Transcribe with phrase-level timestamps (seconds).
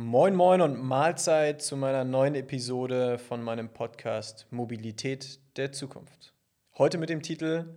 [0.00, 6.32] Moin Moin und Mahlzeit zu meiner neuen Episode von meinem Podcast Mobilität der Zukunft.
[6.78, 7.74] Heute mit dem Titel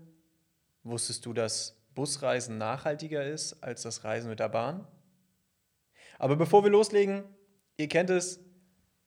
[0.83, 4.87] Wusstest du, dass Busreisen nachhaltiger ist als das Reisen mit der Bahn?
[6.19, 7.23] Aber bevor wir loslegen,
[7.77, 8.39] ihr kennt es,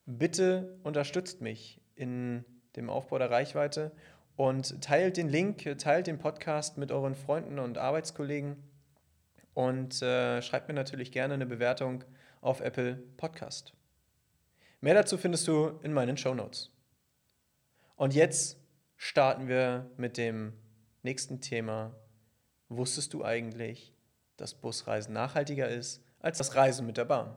[0.06, 2.44] bitte unterstützt mich in
[2.74, 3.92] dem Aufbau der Reichweite
[4.34, 8.56] und teilt den Link, teilt den Podcast mit euren Freunden und Arbeitskollegen
[9.54, 12.02] und äh, schreibt mir natürlich gerne eine Bewertung
[12.44, 13.72] auf Apple Podcast.
[14.82, 16.70] Mehr dazu findest du in meinen Show Notes.
[17.96, 18.58] Und jetzt
[18.96, 20.52] starten wir mit dem
[21.02, 21.94] nächsten Thema.
[22.68, 23.94] Wusstest du eigentlich,
[24.36, 27.34] dass Busreisen nachhaltiger ist als das Reisen mit der Bahn?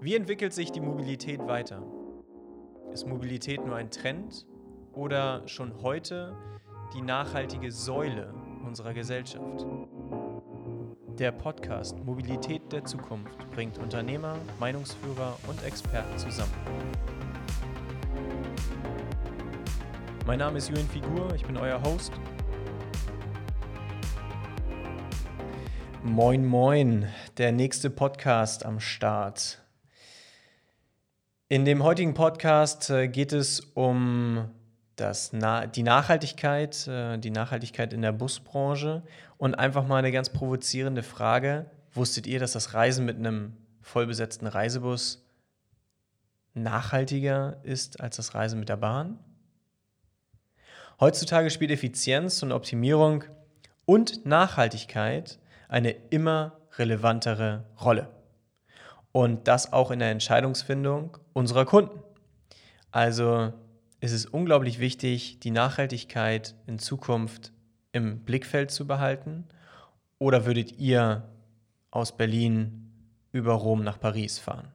[0.00, 1.82] Wie entwickelt sich die Mobilität weiter?
[2.92, 4.46] Ist Mobilität nur ein Trend
[4.92, 6.36] oder schon heute
[6.92, 8.34] die nachhaltige Säule
[8.66, 9.66] unserer Gesellschaft?
[11.18, 16.52] Der Podcast Mobilität der Zukunft bringt Unternehmer, Meinungsführer und Experten zusammen.
[20.26, 22.12] Mein Name ist Julian Figur, ich bin euer Host.
[26.02, 27.08] Moin, moin,
[27.38, 29.62] der nächste Podcast am Start.
[31.48, 34.50] In dem heutigen Podcast äh, geht es um
[34.96, 35.30] das,
[35.74, 39.02] die Nachhaltigkeit, äh, die Nachhaltigkeit in der Busbranche
[39.36, 41.66] und einfach mal eine ganz provozierende Frage.
[41.92, 45.22] Wusstet ihr, dass das Reisen mit einem vollbesetzten Reisebus
[46.54, 49.18] nachhaltiger ist als das Reisen mit der Bahn?
[50.98, 53.24] Heutzutage spielt Effizienz und Optimierung
[53.84, 58.08] und Nachhaltigkeit eine immer relevantere Rolle.
[59.12, 62.02] Und das auch in der Entscheidungsfindung unserer Kunden.
[62.90, 63.52] Also
[64.06, 67.52] ist es unglaublich wichtig, die Nachhaltigkeit in Zukunft
[67.90, 69.48] im Blickfeld zu behalten?
[70.18, 71.28] Oder würdet ihr
[71.90, 72.92] aus Berlin
[73.32, 74.68] über Rom nach Paris fahren?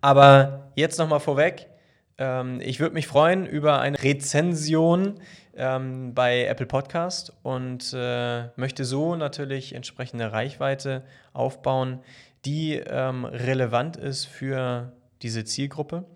[0.00, 1.68] Aber jetzt nochmal vorweg.
[2.16, 5.20] Ähm, ich würde mich freuen über eine Rezension
[5.54, 11.04] ähm, bei Apple Podcast und äh, möchte so natürlich entsprechende Reichweite
[11.34, 12.00] aufbauen,
[12.46, 16.06] die ähm, relevant ist für diese Zielgruppe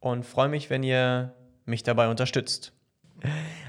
[0.00, 1.34] und freue mich, wenn ihr
[1.64, 2.72] mich dabei unterstützt.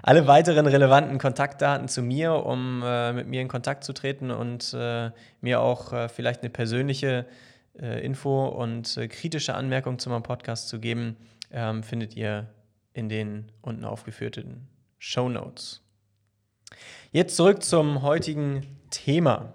[0.03, 4.73] Alle weiteren relevanten Kontaktdaten zu mir, um äh, mit mir in Kontakt zu treten und
[4.73, 5.11] äh,
[5.41, 7.25] mir auch äh, vielleicht eine persönliche
[7.79, 11.17] äh, Info und äh, kritische Anmerkung zu meinem Podcast zu geben,
[11.51, 12.47] ähm, findet ihr
[12.93, 14.67] in den unten aufgeführten
[14.97, 15.81] Show Notes.
[17.11, 19.53] Jetzt zurück zum heutigen Thema.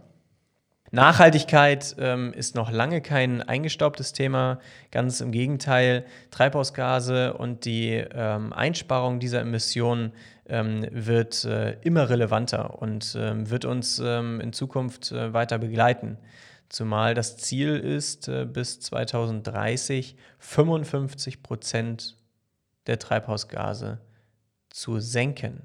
[0.94, 4.60] Nachhaltigkeit ähm, ist noch lange kein eingestaubtes Thema.
[4.90, 10.12] Ganz im Gegenteil, Treibhausgase und die ähm, Einsparung dieser Emissionen
[10.46, 16.18] ähm, wird äh, immer relevanter und ähm, wird uns ähm, in Zukunft äh, weiter begleiten.
[16.68, 22.18] Zumal das Ziel ist, äh, bis 2030 55 Prozent
[22.86, 23.98] der Treibhausgase
[24.68, 25.62] zu senken.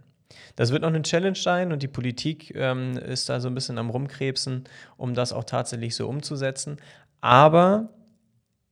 [0.56, 3.78] Das wird noch eine Challenge sein und die Politik ähm, ist da so ein bisschen
[3.78, 4.66] am Rumkrebsen,
[4.98, 6.78] um das auch tatsächlich so umzusetzen.
[7.22, 7.90] Aber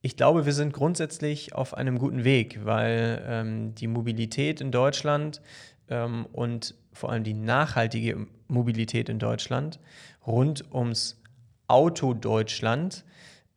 [0.02, 5.40] ich glaube, wir sind grundsätzlich auf einem guten Weg, weil ähm, die Mobilität in Deutschland
[5.88, 9.80] ähm, und vor allem die nachhaltige Mobilität in Deutschland
[10.26, 11.20] rund ums
[11.68, 13.04] Auto Deutschland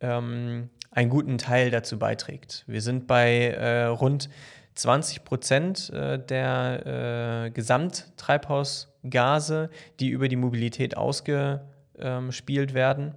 [0.00, 2.64] ähm, einen guten Teil dazu beiträgt.
[2.66, 4.28] Wir sind bei äh, rund
[4.74, 13.14] 20 Prozent äh, der äh, Gesamttreibhausgase, die über die Mobilität ausgespielt werden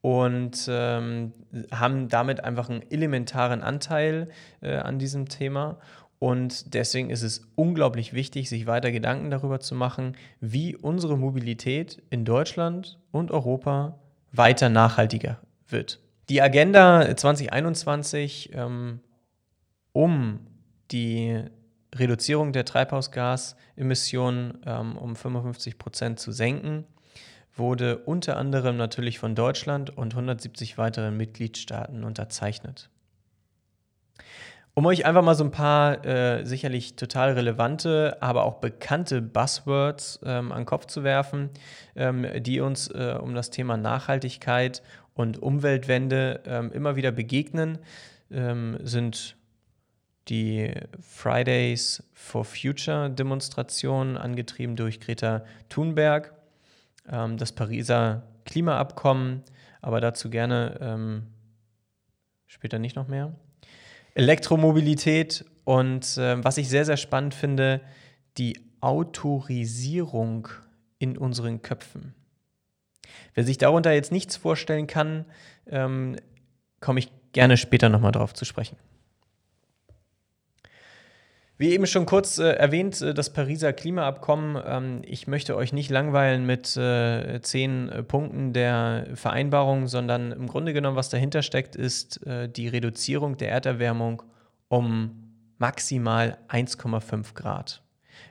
[0.00, 1.32] und ähm,
[1.70, 4.28] haben damit einfach einen elementaren Anteil
[4.60, 5.78] äh, an diesem Thema.
[6.18, 12.02] Und deswegen ist es unglaublich wichtig, sich weiter Gedanken darüber zu machen, wie unsere Mobilität
[12.10, 13.98] in Deutschland und Europa
[14.30, 16.00] weiter nachhaltiger wird.
[16.28, 19.00] Die Agenda 2021, ähm,
[19.92, 20.46] um
[20.92, 21.42] die
[21.94, 26.84] Reduzierung der Treibhausgasemissionen ähm, um 55 Prozent zu senken,
[27.54, 32.88] wurde unter anderem natürlich von Deutschland und 170 weiteren Mitgliedstaaten unterzeichnet.
[34.74, 40.20] Um euch einfach mal so ein paar äh, sicherlich total relevante, aber auch bekannte Buzzwords
[40.24, 41.50] ähm, an den Kopf zu werfen,
[41.94, 47.80] ähm, die uns äh, um das Thema Nachhaltigkeit und Umweltwende ähm, immer wieder begegnen,
[48.30, 49.36] ähm, sind
[50.28, 56.32] die Fridays for Future Demonstration, angetrieben durch Greta Thunberg,
[57.10, 59.42] ähm, das Pariser Klimaabkommen,
[59.80, 61.26] aber dazu gerne ähm,
[62.46, 63.34] später nicht noch mehr.
[64.14, 67.80] Elektromobilität und äh, was ich sehr, sehr spannend finde,
[68.38, 70.48] die Autorisierung
[70.98, 72.14] in unseren Köpfen.
[73.34, 75.24] Wer sich darunter jetzt nichts vorstellen kann,
[75.66, 76.16] ähm,
[76.80, 78.76] komme ich gerne später nochmal drauf zu sprechen.
[81.62, 84.60] Wie eben schon kurz äh, erwähnt, äh, das Pariser Klimaabkommen.
[84.66, 90.48] Ähm, ich möchte euch nicht langweilen mit äh, zehn äh, Punkten der Vereinbarung, sondern im
[90.48, 94.24] Grunde genommen, was dahinter steckt, ist äh, die Reduzierung der Erderwärmung
[94.66, 97.84] um maximal 1,5 Grad.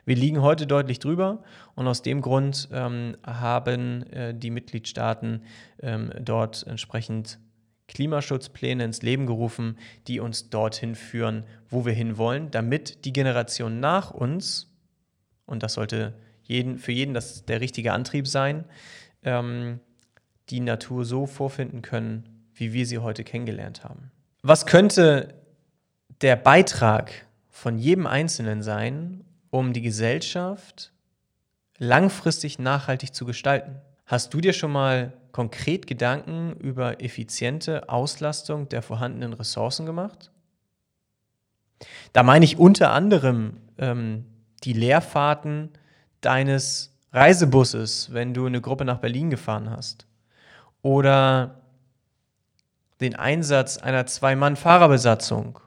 [0.04, 1.42] Wir liegen heute deutlich drüber
[1.74, 4.04] und aus dem Grund ähm, haben
[4.34, 5.44] die Mitgliedstaaten
[5.80, 7.38] ähm, dort entsprechend
[7.88, 14.10] Klimaschutzpläne ins Leben gerufen, die uns dorthin führen, wo wir hinwollen, damit die Generation nach
[14.10, 14.70] uns,
[15.46, 18.64] und das sollte jeden, für jeden das der richtige Antrieb sein,
[19.22, 19.80] ähm,
[20.48, 24.10] die Natur so vorfinden können, wie wir sie heute kennengelernt haben.
[24.42, 25.34] Was könnte
[26.20, 30.92] der Beitrag von jedem Einzelnen sein, um die Gesellschaft
[31.78, 33.80] langfristig nachhaltig zu gestalten?
[34.12, 40.30] Hast du dir schon mal konkret Gedanken über effiziente Auslastung der vorhandenen Ressourcen gemacht?
[42.12, 44.26] Da meine ich unter anderem ähm,
[44.64, 45.70] die Leerfahrten
[46.20, 50.06] deines Reisebusses, wenn du eine Gruppe nach Berlin gefahren hast.
[50.82, 51.62] Oder
[53.00, 55.58] den Einsatz einer Zwei-Mann-Fahrerbesatzung.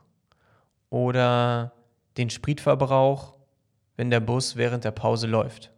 [0.88, 1.72] Oder
[2.16, 3.34] den Spritverbrauch,
[3.96, 5.72] wenn der Bus während der Pause läuft.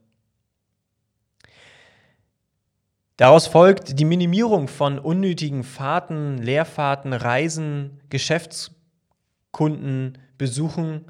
[3.19, 11.05] Daraus folgt die Minimierung von unnötigen Fahrten, Leerfahrten, Reisen, Geschäftskunden, Besuchen,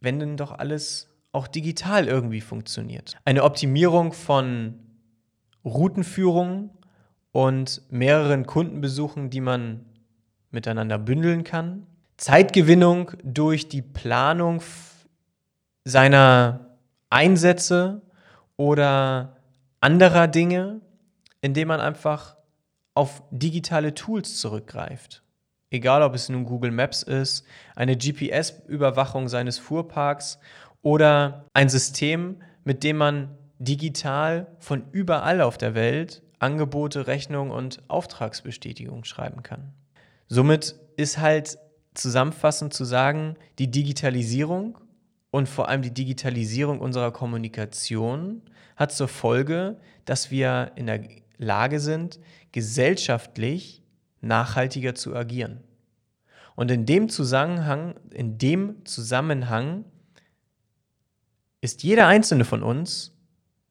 [0.00, 3.16] wenn denn doch alles auch digital irgendwie funktioniert.
[3.24, 4.78] Eine Optimierung von
[5.64, 6.68] Routenführung
[7.32, 9.86] und mehreren Kundenbesuchen, die man
[10.50, 11.86] miteinander bündeln kann.
[12.18, 14.60] Zeitgewinnung durch die Planung
[15.84, 16.76] seiner
[17.08, 18.02] Einsätze
[18.58, 19.38] oder
[19.80, 20.82] anderer Dinge
[21.42, 22.36] indem man einfach
[22.94, 25.22] auf digitale Tools zurückgreift.
[25.70, 27.44] Egal, ob es nun Google Maps ist,
[27.76, 30.38] eine GPS-Überwachung seines Fuhrparks
[30.82, 37.82] oder ein System, mit dem man digital von überall auf der Welt Angebote, Rechnungen und
[37.88, 39.72] Auftragsbestätigungen schreiben kann.
[40.28, 41.58] Somit ist halt
[41.94, 44.78] zusammenfassend zu sagen, die Digitalisierung
[45.30, 48.42] und vor allem die Digitalisierung unserer Kommunikation
[48.76, 51.00] hat zur Folge, dass wir in der
[51.38, 52.20] Lage sind,
[52.52, 53.82] gesellschaftlich
[54.20, 55.60] nachhaltiger zu agieren.
[56.54, 59.84] Und in dem Zusammenhang, in dem Zusammenhang
[61.60, 63.16] ist jeder einzelne von uns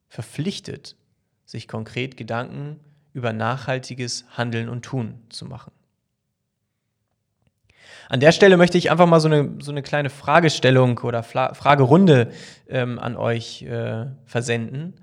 [0.08, 0.96] verpflichtet,
[1.44, 2.80] sich konkret Gedanken
[3.12, 5.72] über nachhaltiges Handeln und Tun zu machen.
[8.08, 11.54] An der Stelle möchte ich einfach mal so eine, so eine kleine Fragestellung oder Fla
[11.54, 12.30] Fragerunde
[12.68, 14.94] ähm, an euch äh, versenden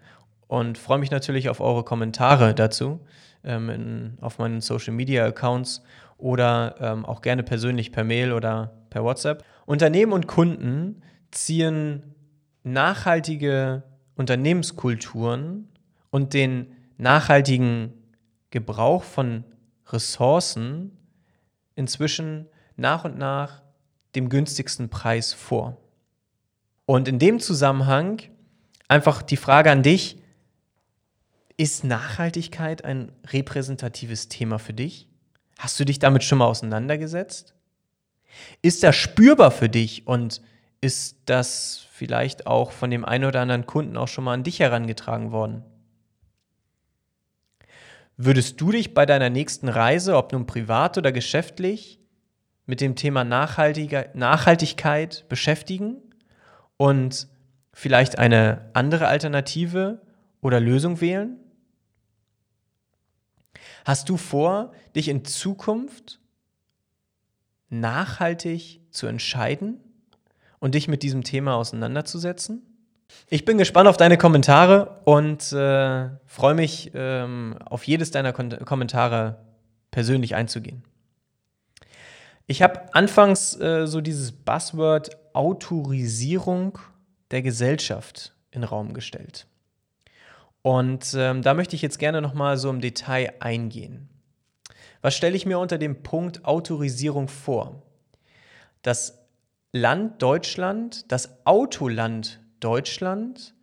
[0.50, 3.00] und freue mich natürlich auf eure Kommentare dazu
[3.44, 5.84] ähm, in, auf meinen Social Media Accounts
[6.18, 9.46] oder ähm, auch gerne persönlich per Mail oder per WhatsApp.
[9.68, 12.16] Unternehmen und Kunden ziehen
[12.64, 13.84] nachhaltige
[14.16, 15.70] Unternehmenskulturen
[16.10, 17.94] und den nachhaltigen
[18.50, 19.44] Gebrauch von
[19.90, 20.98] Ressourcen
[21.76, 23.62] inzwischen nach und nach
[24.16, 25.78] dem günstigsten Preis vor.
[26.88, 28.24] Und in dem Zusammenhang
[28.88, 30.19] einfach die Frage an dich,
[31.60, 35.10] ist Nachhaltigkeit ein repräsentatives Thema für dich?
[35.58, 37.54] Hast du dich damit schon mal auseinandergesetzt?
[38.62, 40.42] Ist das spürbar für dich und
[40.80, 44.62] ist das vielleicht auch von dem einen oder anderen Kunden auch schon mal an dich
[44.62, 45.66] herangetragen worden?
[48.16, 52.00] Würdest du dich bei deiner nächsten Reise, ob nun privat oder geschäftlich,
[52.68, 55.98] mit dem Thema Nachhaltigkeit beschäftigen
[56.78, 57.28] und
[57.74, 60.02] vielleicht eine andere Alternative
[60.40, 61.38] oder Lösung wählen?
[63.86, 66.20] Hast du vor, dich in Zukunft
[67.70, 69.80] nachhaltig zu entscheiden
[70.60, 72.64] und dich mit diesem Thema auseinanderzusetzen?
[73.28, 78.50] Ich bin gespannt auf deine Kommentare und äh, freue mich, ähm, auf jedes deiner Kon
[78.66, 79.38] Kommentare
[79.92, 80.84] persönlich einzugehen.
[82.46, 86.80] Ich habe anfangs äh, so dieses Buzzword Autorisierung
[87.32, 89.46] der Gesellschaft in den Raum gestellt.
[90.62, 94.10] Und ähm, da möchte ich jetzt gerne nochmal so im Detail eingehen.
[95.02, 97.84] Was stelle ich mir unter dem Punkt Autorisierung vor?
[98.82, 99.20] Das
[99.72, 103.54] Land Deutschland, das Autoland Deutschland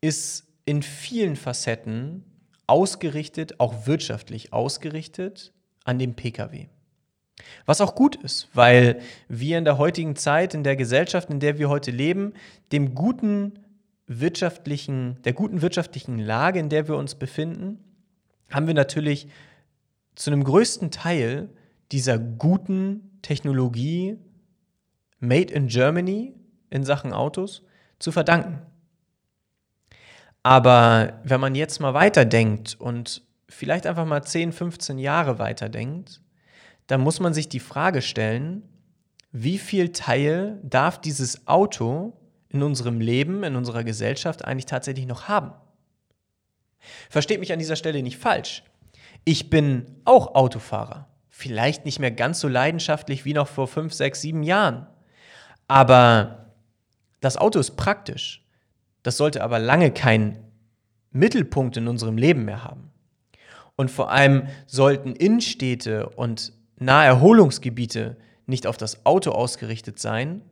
[0.00, 2.24] ist in vielen Facetten
[2.66, 5.52] ausgerichtet, auch wirtschaftlich ausgerichtet
[5.84, 6.68] an dem Pkw.
[7.66, 11.58] Was auch gut ist, weil wir in der heutigen Zeit, in der Gesellschaft, in der
[11.58, 12.34] wir heute leben,
[12.70, 13.58] dem guten
[14.20, 17.78] wirtschaftlichen, der guten wirtschaftlichen Lage, in der wir uns befinden,
[18.50, 19.28] haben wir natürlich
[20.14, 21.48] zu einem größten Teil
[21.90, 24.18] dieser guten Technologie
[25.20, 26.34] Made in Germany
[26.70, 27.62] in Sachen Autos
[27.98, 28.60] zu verdanken.
[30.42, 36.20] Aber wenn man jetzt mal weiterdenkt und vielleicht einfach mal 10, 15 Jahre weiterdenkt,
[36.88, 38.68] dann muss man sich die Frage stellen,
[39.30, 42.12] wie viel Teil darf dieses Auto
[42.52, 45.52] in unserem Leben, in unserer Gesellschaft eigentlich tatsächlich noch haben?
[47.10, 48.64] Versteht mich an dieser Stelle nicht falsch.
[49.24, 51.08] Ich bin auch Autofahrer.
[51.28, 54.86] Vielleicht nicht mehr ganz so leidenschaftlich wie noch vor 5, 6, 7 Jahren.
[55.68, 56.54] Aber
[57.20, 58.44] das Auto ist praktisch.
[59.02, 60.38] Das sollte aber lange keinen
[61.10, 62.90] Mittelpunkt in unserem Leben mehr haben.
[63.76, 68.16] Und vor allem sollten Innenstädte und Naherholungsgebiete
[68.46, 70.42] nicht auf das Auto ausgerichtet sein,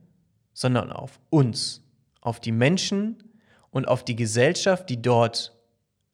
[0.52, 1.82] sondern auf uns,
[2.20, 3.22] auf die Menschen
[3.70, 5.56] und auf die Gesellschaft, die dort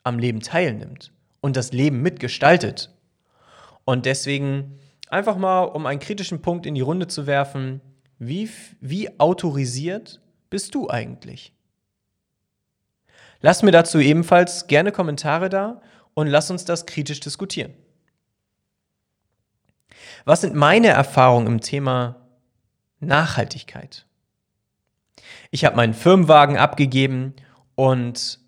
[0.03, 2.95] am Leben teilnimmt und das Leben mitgestaltet.
[3.85, 7.81] Und deswegen einfach mal, um einen kritischen Punkt in die Runde zu werfen,
[8.19, 10.21] wie, wie autorisiert
[10.51, 11.53] bist du eigentlich?
[13.41, 15.83] Lass mir dazu ebenfalls gerne Kommentare da
[16.15, 17.75] und lass uns das kritisch diskutieren.
[20.25, 22.27] Was sind meine Erfahrungen im Thema
[23.01, 24.06] Nachhaltigkeit?
[25.50, 27.35] Ich habe meinen Firmenwagen abgegeben
[27.75, 28.40] und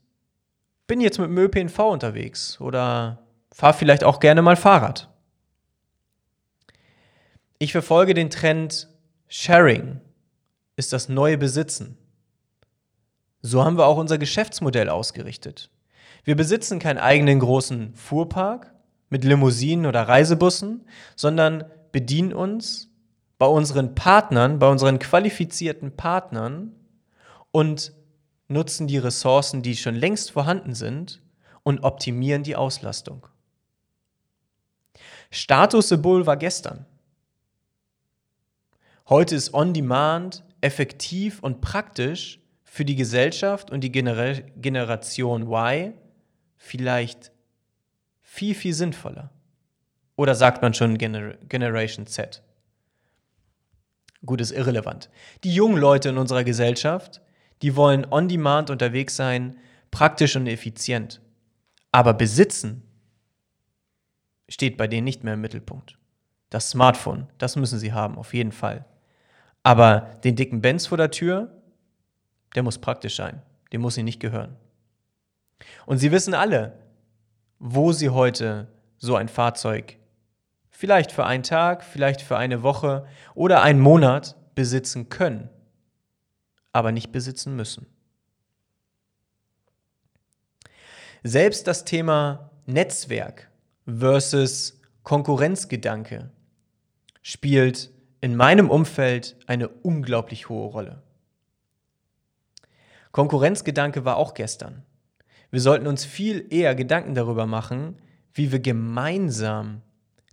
[0.86, 5.08] bin jetzt mit dem ÖPNV unterwegs oder fahre vielleicht auch gerne mal Fahrrad.
[7.58, 8.88] Ich verfolge den Trend
[9.28, 10.00] Sharing
[10.76, 11.98] ist das neue Besitzen.
[13.42, 15.70] So haben wir auch unser Geschäftsmodell ausgerichtet.
[16.24, 18.72] Wir besitzen keinen eigenen großen Fuhrpark
[19.10, 22.87] mit Limousinen oder Reisebussen, sondern bedienen uns
[23.38, 26.74] bei unseren Partnern, bei unseren qualifizierten Partnern
[27.52, 27.92] und
[28.48, 31.22] nutzen die Ressourcen, die schon längst vorhanden sind
[31.62, 33.26] und optimieren die Auslastung.
[35.30, 36.86] Statussymbol war gestern.
[39.08, 45.92] Heute ist On-Demand effektiv und praktisch für die Gesellschaft und die Gener Generation Y
[46.56, 47.32] vielleicht
[48.20, 49.30] viel, viel sinnvoller.
[50.16, 52.42] Oder sagt man schon Gener Generation Z?
[54.24, 55.10] Gut, ist irrelevant.
[55.44, 57.20] Die jungen Leute in unserer Gesellschaft,
[57.62, 59.56] die wollen on-demand unterwegs sein,
[59.90, 61.20] praktisch und effizient.
[61.92, 62.82] Aber besitzen
[64.48, 65.98] steht bei denen nicht mehr im Mittelpunkt.
[66.50, 68.86] Das Smartphone, das müssen sie haben, auf jeden Fall.
[69.62, 71.52] Aber den dicken Benz vor der Tür,
[72.54, 73.42] der muss praktisch sein.
[73.72, 74.56] Dem muss sie nicht gehören.
[75.84, 76.78] Und sie wissen alle,
[77.58, 79.97] wo sie heute so ein Fahrzeug
[80.78, 83.04] vielleicht für einen Tag, vielleicht für eine Woche
[83.34, 85.50] oder einen Monat besitzen können,
[86.72, 87.88] aber nicht besitzen müssen.
[91.24, 93.50] Selbst das Thema Netzwerk
[93.86, 96.30] versus Konkurrenzgedanke
[97.22, 101.02] spielt in meinem Umfeld eine unglaublich hohe Rolle.
[103.10, 104.84] Konkurrenzgedanke war auch gestern.
[105.50, 108.00] Wir sollten uns viel eher Gedanken darüber machen,
[108.32, 109.82] wie wir gemeinsam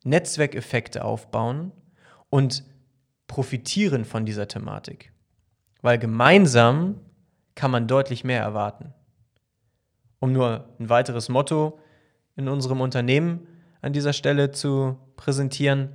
[0.05, 1.74] Netzwerkeffekte aufbauen
[2.29, 2.63] und
[3.27, 5.12] profitieren von dieser Thematik.
[5.81, 7.01] Weil gemeinsam
[7.53, 8.93] kann man deutlich mehr erwarten.
[10.19, 11.79] Um nur ein weiteres Motto
[12.38, 13.47] in unserem Unternehmen
[13.81, 15.89] an dieser Stelle zu präsentieren,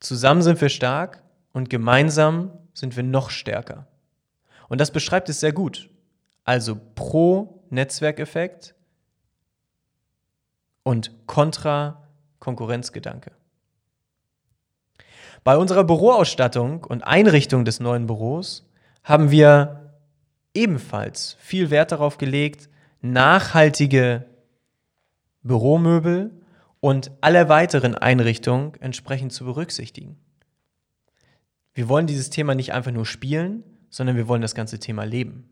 [0.00, 3.86] Zusammen sind wir stark und gemeinsam sind wir noch stärker.
[4.68, 5.90] Und das beschreibt es sehr gut.
[6.44, 8.74] Also pro Netzwerkeffekt
[10.82, 13.32] und kontra Konkurrenzgedanke.
[15.42, 18.68] Bei unserer Büroausstattung und Einrichtung des neuen Büros
[19.02, 19.94] haben wir
[20.52, 22.68] ebenfalls viel Wert darauf gelegt,
[23.00, 24.26] nachhaltige
[25.42, 26.42] Büromöbel
[26.80, 30.18] und alle weiteren Einrichtungen entsprechend zu berücksichtigen.
[31.72, 35.48] Wir wollen dieses Thema nicht einfach nur spielen, sondern wir wollen das ganze Thema leben.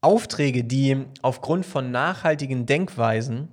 [0.00, 3.48] Aufträge, die aufgrund von nachhaltigen Denkweisen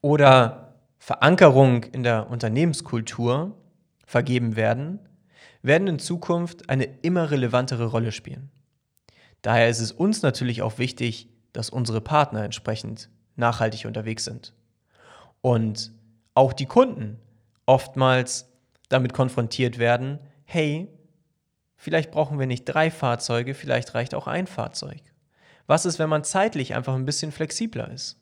[0.00, 3.56] oder Verankerung in der Unternehmenskultur
[4.06, 5.00] vergeben werden,
[5.62, 8.50] werden in Zukunft eine immer relevantere Rolle spielen.
[9.42, 14.54] Daher ist es uns natürlich auch wichtig, dass unsere Partner entsprechend nachhaltig unterwegs sind.
[15.40, 15.92] Und
[16.34, 17.18] auch die Kunden
[17.66, 18.50] oftmals
[18.88, 20.88] damit konfrontiert werden, hey,
[21.76, 25.00] vielleicht brauchen wir nicht drei Fahrzeuge, vielleicht reicht auch ein Fahrzeug.
[25.66, 28.20] Was ist, wenn man zeitlich einfach ein bisschen flexibler ist?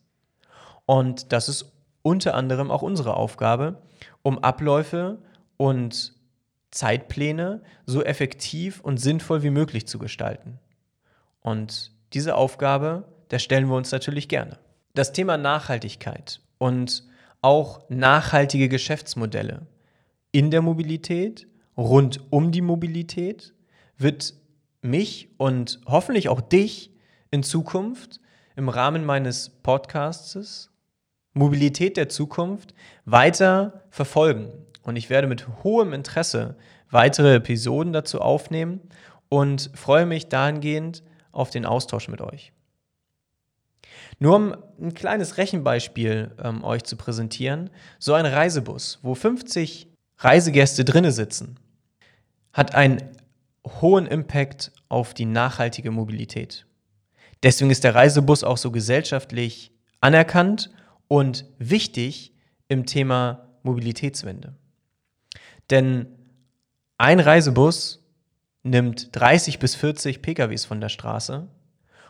[0.85, 3.81] Und das ist unter anderem auch unsere Aufgabe,
[4.21, 5.19] um Abläufe
[5.57, 6.13] und
[6.71, 10.59] Zeitpläne so effektiv und sinnvoll wie möglich zu gestalten.
[11.41, 14.59] Und diese Aufgabe, der stellen wir uns natürlich gerne.
[14.93, 17.03] Das Thema Nachhaltigkeit und
[17.41, 19.67] auch nachhaltige Geschäftsmodelle
[20.31, 21.47] in der Mobilität,
[21.77, 23.53] rund um die Mobilität,
[23.97, 24.33] wird
[24.81, 26.91] mich und hoffentlich auch dich
[27.31, 28.19] in Zukunft
[28.55, 30.69] im Rahmen meines Podcasts
[31.33, 34.51] Mobilität der Zukunft weiter verfolgen.
[34.85, 36.55] Und ich werde mit hohem Interesse
[36.89, 38.81] weitere Episoden dazu aufnehmen
[39.29, 42.53] und freue mich dahingehend auf den Austausch mit euch.
[44.19, 49.87] Nur um ein kleines Rechenbeispiel ähm, euch zu präsentieren, so ein Reisebus, wo 50
[50.19, 51.59] Reisegäste drinne sitzen,
[52.53, 53.01] hat einen
[53.81, 56.65] hohen Impact auf die nachhaltige Mobilität.
[57.43, 60.69] Deswegen ist der Reisebus auch so gesellschaftlich anerkannt
[61.07, 62.33] und wichtig
[62.67, 64.55] im Thema Mobilitätswende.
[65.69, 66.07] Denn
[66.97, 68.03] ein Reisebus
[68.63, 71.47] nimmt 30 bis 40 PKWs von der Straße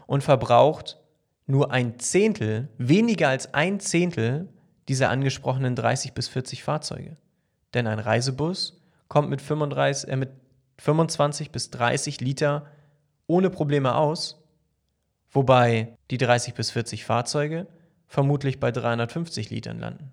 [0.08, 1.00] und verbraucht
[1.48, 4.50] nur ein Zehntel, weniger als ein Zehntel
[4.88, 7.18] dieser angesprochenen 30 bis 40 Fahrzeuge.
[7.74, 10.30] Denn ein Reisebus kommt mit, 35, äh, mit
[10.78, 12.68] 25 bis 30 Liter
[13.28, 14.44] ohne Probleme aus,
[15.32, 17.68] wobei die 30 bis 40 Fahrzeuge
[18.08, 20.12] vermutlich bei 350 Litern landen.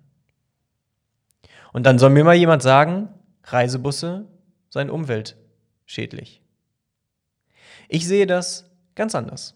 [1.71, 3.09] Und dann soll mir mal jemand sagen,
[3.43, 4.27] Reisebusse
[4.69, 6.41] seien umweltschädlich.
[7.89, 9.55] Ich sehe das ganz anders.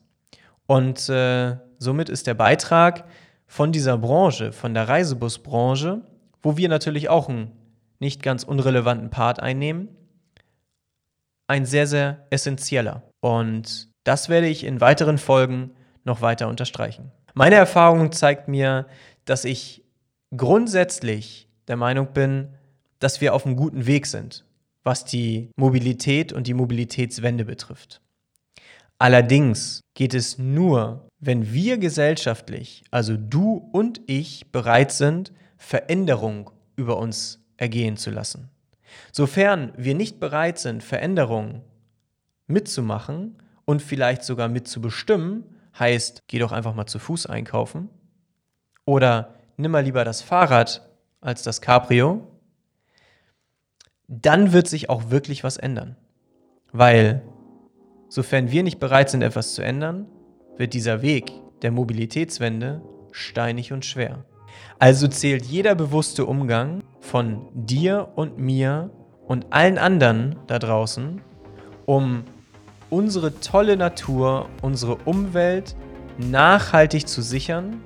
[0.65, 3.05] Und äh, somit ist der Beitrag
[3.47, 6.01] von dieser Branche, von der Reisebusbranche,
[6.41, 7.51] wo wir natürlich auch einen
[7.99, 9.89] nicht ganz unrelevanten Part einnehmen,
[11.47, 13.03] ein sehr, sehr essentieller.
[13.21, 15.71] Und das werde ich in weiteren Folgen
[16.03, 17.11] noch weiter unterstreichen.
[17.33, 18.87] Meine Erfahrung zeigt mir,
[19.25, 19.83] dass ich
[20.35, 22.49] grundsätzlich der Meinung bin,
[22.99, 24.45] dass wir auf einem guten Weg sind,
[24.83, 28.01] was die Mobilität und die Mobilitätswende betrifft.
[28.99, 36.97] Allerdings geht es nur, wenn wir gesellschaftlich, also du und ich, bereit sind, Veränderung über
[36.97, 38.49] uns ergehen zu lassen.
[39.11, 41.61] Sofern wir nicht bereit sind, Veränderungen
[42.47, 45.43] mitzumachen und vielleicht sogar mitzubestimmen,
[45.77, 47.89] heißt, geh doch einfach mal zu Fuß einkaufen
[48.85, 50.87] oder nimm mal lieber das Fahrrad
[51.21, 52.25] als das Cabrio,
[54.07, 55.97] dann wird sich auch wirklich was ändern.
[56.71, 57.21] Weil,
[58.09, 60.07] sofern wir nicht bereit sind, etwas zu ändern,
[60.57, 64.25] wird dieser Weg der Mobilitätswende steinig und schwer.
[64.79, 68.91] Also zählt jeder bewusste Umgang von dir und mir
[69.27, 71.21] und allen anderen da draußen,
[71.85, 72.23] um
[72.89, 75.75] unsere tolle Natur, unsere Umwelt
[76.17, 77.81] nachhaltig zu sichern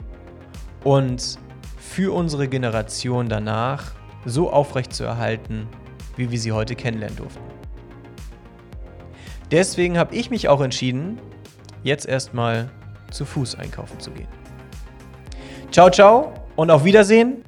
[0.83, 1.39] und
[1.77, 3.93] für unsere Generation danach
[4.25, 5.67] so aufrecht zu erhalten,
[6.17, 7.43] wie wir sie heute kennenlernen durften.
[9.51, 11.19] Deswegen habe ich mich auch entschieden,
[11.83, 12.69] jetzt erstmal
[13.11, 14.27] zu Fuß einkaufen zu gehen.
[15.71, 17.43] Ciao, ciao und auf Wiedersehen